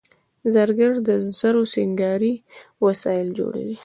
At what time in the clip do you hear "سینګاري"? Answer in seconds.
1.73-2.33